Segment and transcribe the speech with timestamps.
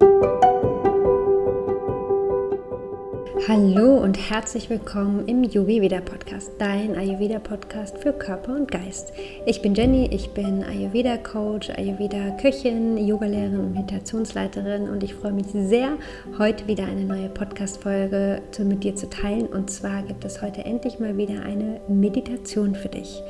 [0.00, 0.47] Thank you
[3.48, 9.14] Hallo und herzlich willkommen im Ayurveda Podcast, dein Ayurveda Podcast für Körper und Geist.
[9.46, 15.32] Ich bin Jenny, ich bin Ayurveda Coach, Ayurveda Köchin, Yogalehrerin und Meditationsleiterin und ich freue
[15.32, 15.96] mich sehr,
[16.38, 20.66] heute wieder eine neue Podcast Folge mit dir zu teilen und zwar gibt es heute
[20.66, 23.22] endlich mal wieder eine Meditation für dich.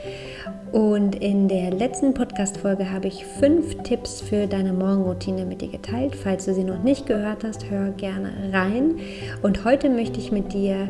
[0.73, 6.15] Und in der letzten Podcast-Folge habe ich fünf Tipps für deine Morgenroutine mit dir geteilt.
[6.15, 8.97] Falls du sie noch nicht gehört hast, hör gerne rein.
[9.41, 10.89] Und heute möchte ich mit dir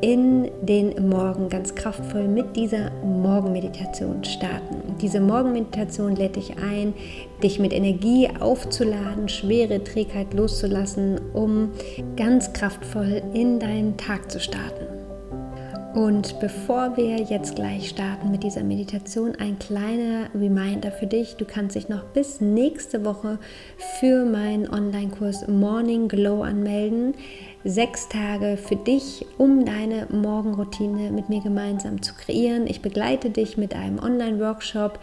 [0.00, 4.96] in den Morgen ganz kraftvoll mit dieser Morgenmeditation starten.
[5.00, 6.94] Diese Morgenmeditation lädt dich ein,
[7.42, 11.70] dich mit Energie aufzuladen, schwere Trägheit loszulassen, um
[12.16, 14.97] ganz kraftvoll in deinen Tag zu starten.
[15.98, 21.34] Und bevor wir jetzt gleich starten mit dieser Meditation, ein kleiner Reminder für dich.
[21.34, 23.40] Du kannst dich noch bis nächste Woche
[23.98, 27.14] für meinen Online-Kurs Morning Glow anmelden.
[27.64, 32.68] Sechs Tage für dich, um deine Morgenroutine mit mir gemeinsam zu kreieren.
[32.68, 35.00] Ich begleite dich mit einem Online-Workshop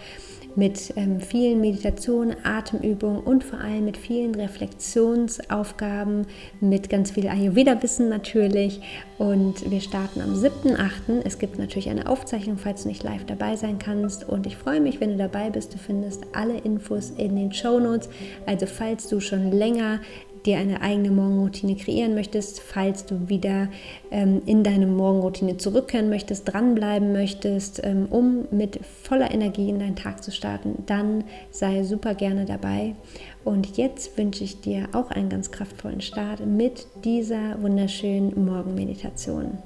[0.56, 6.28] mit ähm, vielen Meditationen, Atemübungen und vor allem mit vielen Reflexionsaufgaben,
[6.62, 8.82] mit ganz viel Ayurveda-Wissen natürlich.
[9.18, 11.22] Und wir starten am 7.8.
[11.24, 14.28] Es gibt natürlich eine Aufzeichnung, falls du nicht live dabei sein kannst.
[14.28, 15.74] Und ich freue mich, wenn du dabei bist.
[15.74, 18.10] Du findest alle Infos in den Show Notes.
[18.46, 20.00] Also falls du schon länger
[20.46, 23.70] dir eine eigene Morgenroutine kreieren möchtest, falls du wieder
[24.12, 29.96] ähm, in deine Morgenroutine zurückkehren möchtest, dranbleiben möchtest, ähm, um mit voller Energie in deinen
[29.96, 32.96] Tag zu starten, dann sei super gerne dabei.
[33.44, 39.58] Und jetzt wünsche ich dir auch einen ganz kraftvollen Start mit dieser wunderschönen Morgenmeditation.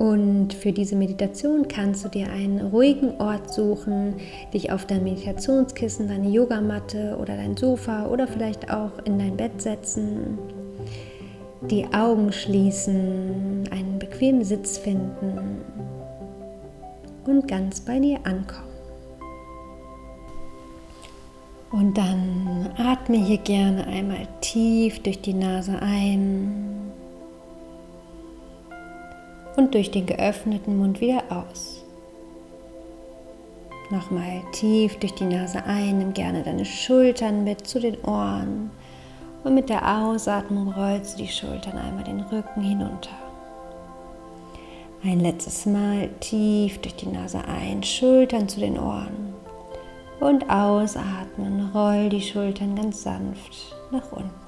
[0.00, 4.14] Und für diese Meditation kannst du dir einen ruhigen Ort suchen,
[4.54, 9.60] dich auf dein Meditationskissen, deine Yogamatte oder dein Sofa oder vielleicht auch in dein Bett
[9.60, 10.38] setzen,
[11.70, 15.58] die Augen schließen, einen bequemen Sitz finden
[17.26, 18.70] und ganz bei dir ankommen.
[21.72, 26.79] Und dann atme hier gerne einmal tief durch die Nase ein
[29.56, 31.84] und durch den geöffneten Mund wieder aus.
[33.90, 38.70] Nochmal tief durch die Nase ein, nimm gerne deine Schultern mit zu den Ohren
[39.42, 43.10] und mit der Ausatmung rollst du die Schultern einmal den Rücken hinunter.
[45.02, 49.34] Ein letztes Mal tief durch die Nase ein, Schultern zu den Ohren
[50.20, 54.39] und ausatmen, roll die Schultern ganz sanft nach unten.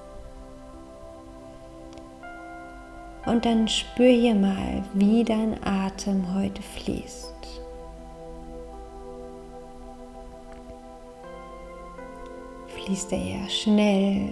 [3.24, 7.32] Und dann spür hier mal, wie dein Atem heute fließt.
[12.66, 14.28] Fließt er eher schnell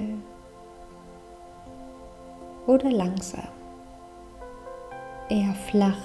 [2.66, 3.48] oder langsam?
[5.28, 6.02] Eher flach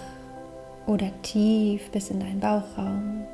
[0.85, 3.25] oder tief bis in deinen Bauchraum?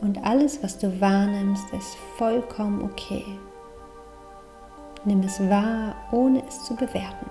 [0.00, 3.24] Und alles, was du wahrnimmst, ist vollkommen okay.
[5.06, 7.30] Nimm es wahr, ohne es zu bewerten.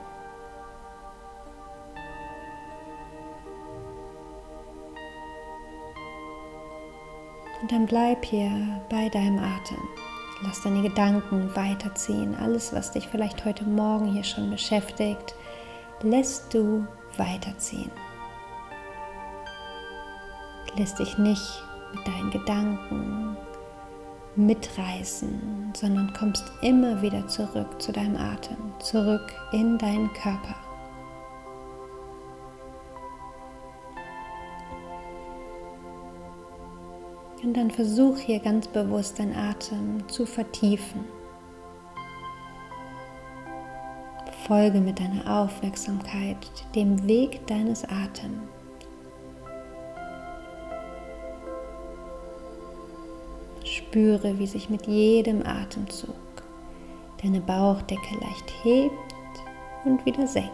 [7.61, 8.49] Und dann bleib hier
[8.89, 9.83] bei deinem Atem.
[10.41, 12.33] Lass deine Gedanken weiterziehen.
[12.35, 15.35] Alles, was dich vielleicht heute Morgen hier schon beschäftigt,
[16.01, 16.87] lässt du
[17.17, 17.91] weiterziehen.
[20.77, 21.63] Lässt dich nicht
[21.93, 23.35] mit deinen Gedanken
[24.35, 30.55] mitreißen, sondern kommst immer wieder zurück zu deinem Atem, zurück in deinen Körper.
[37.43, 41.05] Und dann versuch hier ganz bewusst deinen Atem zu vertiefen.
[44.47, 46.37] Folge mit deiner Aufmerksamkeit
[46.75, 48.54] dem Weg deines Atems.
[53.95, 56.13] Spüre, wie sich mit jedem Atemzug
[57.23, 58.91] deine Bauchdecke leicht hebt
[59.85, 60.51] und wieder senkt.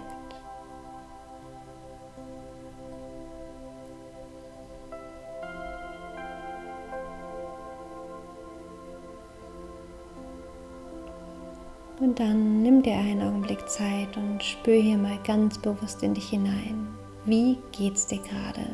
[12.00, 16.30] Und dann nimm dir einen Augenblick Zeit und spür hier mal ganz bewusst in dich
[16.30, 16.90] hinein.
[17.26, 18.68] Wie geht's dir gerade?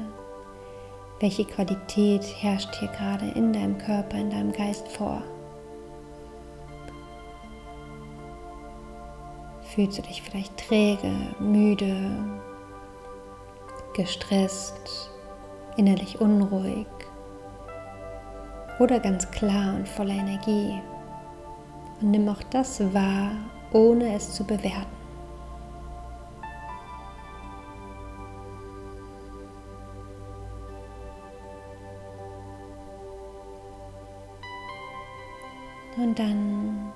[1.19, 5.23] Welche Qualität herrscht hier gerade in deinem Körper, in deinem Geist vor?
[9.63, 11.95] Fühlst du dich vielleicht träge, müde,
[13.95, 15.09] gestresst,
[15.75, 16.85] innerlich unruhig
[18.77, 20.79] oder ganz klar und voller Energie?
[21.99, 23.31] Und nimm auch das wahr,
[23.73, 25.06] ohne es zu bewerten.
[36.17, 36.91] Dann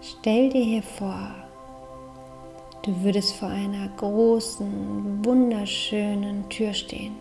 [0.00, 1.30] stell dir hier vor,
[2.82, 7.14] du würdest vor einer großen, wunderschönen Tür stehen.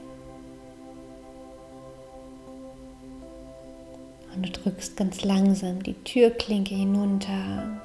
[4.33, 7.79] Und du drückst ganz langsam die Türklinke hinunter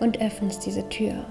[0.00, 1.24] und öffnest diese Tür.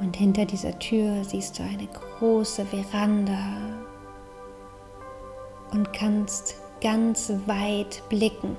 [0.00, 3.83] Und hinter dieser Tür siehst du eine große Veranda
[5.74, 8.56] und kannst ganz weit blicken.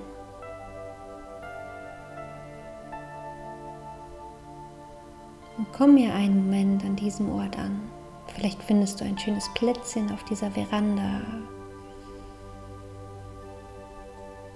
[5.58, 7.82] Und komm mir einen Moment an diesem Ort an.
[8.28, 11.22] Vielleicht findest du ein schönes Plätzchen auf dieser Veranda.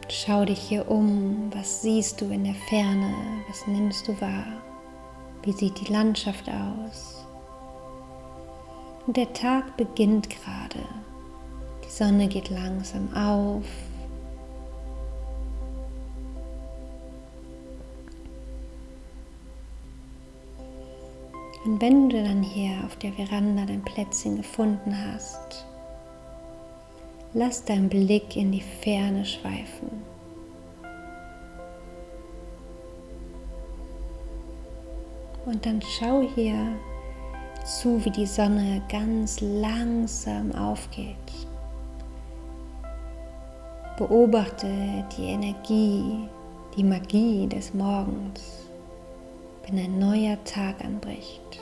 [0.09, 1.49] Schau dich hier um.
[1.53, 3.13] Was siehst du in der Ferne?
[3.47, 4.45] Was nimmst du wahr?
[5.43, 7.25] Wie sieht die Landschaft aus?
[9.07, 10.83] Und der Tag beginnt gerade.
[11.89, 13.65] Die Sonne geht langsam auf.
[21.65, 25.65] Und wenn du dann hier auf der Veranda dein Plätzchen gefunden hast,
[27.33, 29.89] lass deinen Blick in die Ferne schweifen.
[35.47, 36.75] Und dann schau hier
[37.65, 41.48] zu, wie die Sonne ganz langsam aufgeht.
[43.99, 44.69] Beobachte
[45.17, 46.29] die Energie,
[46.77, 48.69] die Magie des Morgens,
[49.65, 51.59] wenn ein neuer Tag anbricht.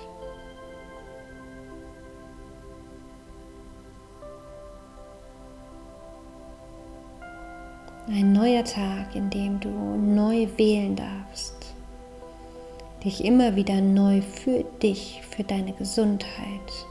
[8.08, 11.74] Ein neuer Tag, in dem du neu wählen darfst,
[13.04, 16.86] dich immer wieder neu für dich, für deine Gesundheit,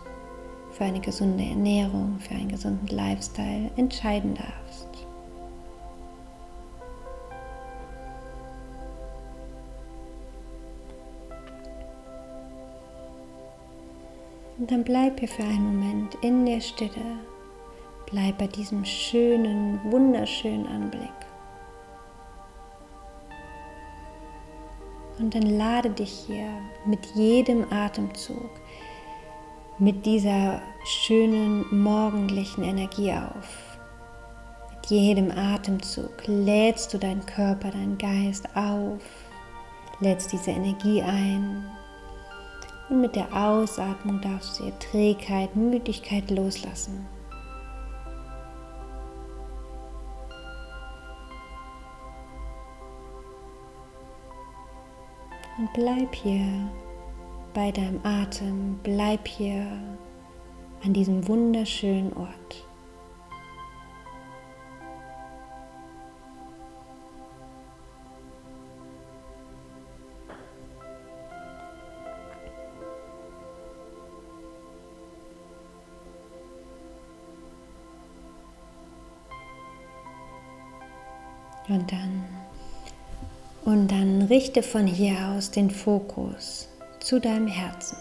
[0.72, 5.05] für eine gesunde Ernährung, für einen gesunden Lifestyle entscheiden darfst.
[14.58, 17.18] Und dann bleib hier für einen Moment in der Stille.
[18.06, 21.10] Bleib bei diesem schönen, wunderschönen Anblick.
[25.18, 26.48] Und dann lade dich hier
[26.86, 28.50] mit jedem Atemzug,
[29.78, 33.78] mit dieser schönen morgendlichen Energie auf.
[34.74, 39.02] Mit jedem Atemzug lädst du deinen Körper, deinen Geist auf,
[40.00, 41.64] lädst diese Energie ein
[42.88, 47.06] und mit der Ausatmung darfst du dir Trägheit, Müdigkeit loslassen.
[55.58, 56.70] Und bleib hier
[57.54, 59.66] bei deinem Atem, bleib hier
[60.84, 62.66] an diesem wunderschönen Ort.
[81.68, 82.24] Und dann
[83.66, 86.68] und dann richte von hier aus den Fokus
[87.00, 87.98] zu deinem Herzen.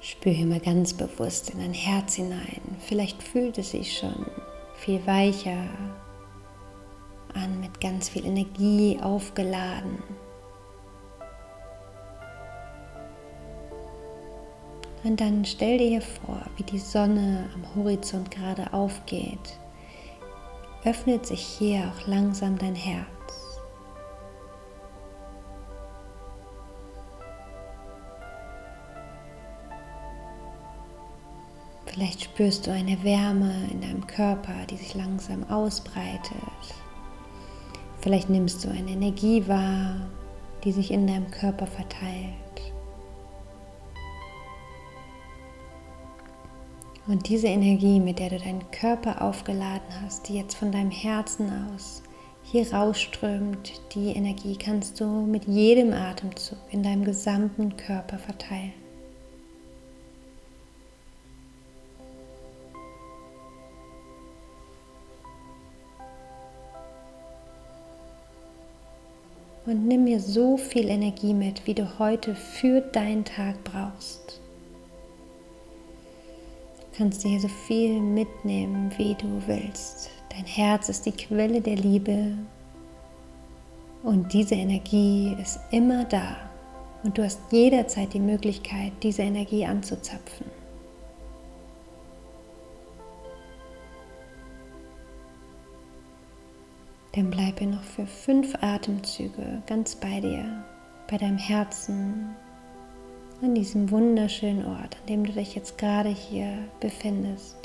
[0.00, 2.62] Spüre mal ganz bewusst in dein Herz hinein.
[2.80, 4.24] Vielleicht fühlt es sich schon
[4.74, 5.68] viel weicher
[7.34, 10.02] an, mit ganz viel Energie aufgeladen.
[15.04, 19.58] Und dann stell dir vor, wie die Sonne am Horizont gerade aufgeht
[20.86, 23.06] öffnet sich hier auch langsam dein Herz.
[31.86, 36.30] Vielleicht spürst du eine Wärme in deinem Körper, die sich langsam ausbreitet.
[38.00, 39.96] Vielleicht nimmst du eine Energie wahr,
[40.62, 42.45] die sich in deinem Körper verteilt.
[47.08, 51.52] Und diese Energie, mit der du deinen Körper aufgeladen hast, die jetzt von deinem Herzen
[51.72, 52.02] aus
[52.42, 58.72] hier rausströmt, die Energie kannst du mit jedem Atemzug in deinem gesamten Körper verteilen.
[69.64, 74.40] Und nimm mir so viel Energie mit, wie du heute für deinen Tag brauchst
[76.96, 80.10] kannst dir so viel mitnehmen, wie du willst.
[80.30, 82.36] Dein Herz ist die Quelle der Liebe
[84.02, 86.36] und diese Energie ist immer da
[87.02, 90.46] und du hast jederzeit die Möglichkeit, diese Energie anzuzapfen.
[97.12, 100.64] Dann bleibe noch für fünf Atemzüge ganz bei dir,
[101.10, 102.36] bei deinem Herzen,
[103.42, 107.56] an diesem wunderschönen Ort, an dem du dich jetzt gerade hier befindest.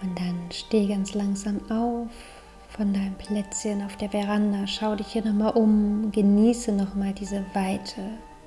[0.00, 2.37] Und dann steh ganz langsam auf
[2.78, 4.64] von deinem Plätzchen auf der Veranda.
[4.68, 8.02] Schau dich hier nochmal um, genieße nochmal diese Weite,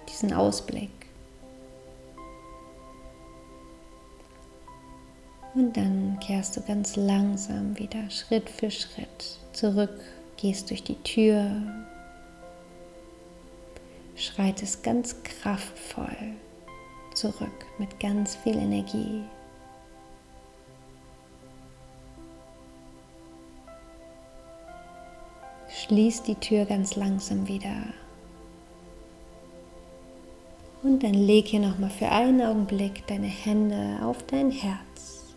[0.08, 0.90] diesen Ausblick.
[5.54, 10.00] Und dann kehrst du ganz langsam wieder Schritt für Schritt zurück,
[10.38, 11.52] gehst durch die Tür,
[14.16, 16.36] schreitest ganz kraftvoll
[17.16, 19.24] zurück mit ganz viel Energie.
[25.92, 27.76] Schließ die Tür ganz langsam wieder.
[30.84, 35.36] Und dann leg hier nochmal für einen Augenblick deine Hände auf dein Herz.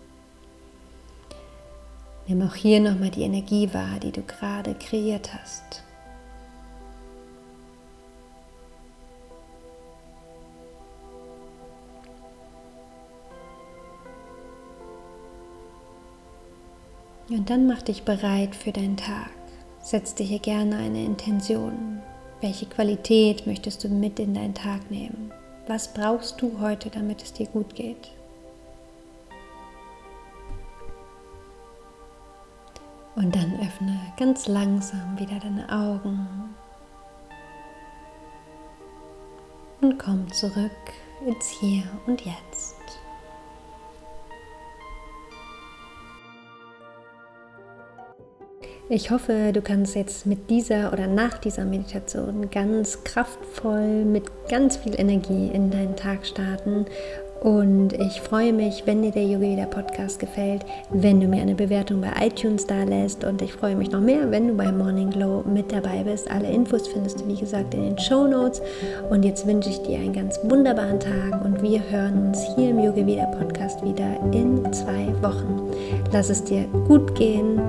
[2.28, 5.82] Nimm auch hier nochmal die Energie wahr, die du gerade kreiert hast.
[17.28, 19.30] Und dann mach dich bereit für deinen Tag.
[19.84, 22.00] Setz dir hier gerne eine Intention.
[22.40, 25.30] Welche Qualität möchtest du mit in deinen Tag nehmen?
[25.66, 28.10] Was brauchst du heute, damit es dir gut geht?
[33.14, 36.26] Und dann öffne ganz langsam wieder deine Augen
[39.82, 40.70] und komm zurück
[41.26, 42.73] ins Hier und Jetzt.
[48.90, 54.76] Ich hoffe, du kannst jetzt mit dieser oder nach dieser Meditation ganz kraftvoll, mit ganz
[54.76, 56.84] viel Energie in deinen Tag starten.
[57.40, 61.54] Und ich freue mich, wenn dir der Yoga Vida Podcast gefällt, wenn du mir eine
[61.54, 63.24] Bewertung bei iTunes da lässt.
[63.24, 66.30] Und ich freue mich noch mehr, wenn du bei Morning Glow mit dabei bist.
[66.30, 68.60] Alle Infos findest du, wie gesagt, in den Show Notes.
[69.08, 72.78] Und jetzt wünsche ich dir einen ganz wunderbaren Tag und wir hören uns hier im
[72.78, 75.70] Yoga Vida Podcast wieder in zwei Wochen.
[76.12, 77.60] Lass es dir gut gehen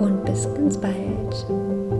[0.00, 1.97] und bis ganz bald.